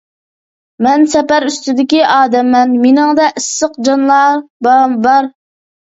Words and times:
مەن 0.85 1.03
سەپەر 1.13 1.45
ئۈستىدىكى 1.49 2.01
ئادەممەن، 2.13 2.73
مېنىڭدە 2.87 3.31
ئىسسىق 3.43 3.77
جانلا 3.89 4.21
بار. 4.73 5.33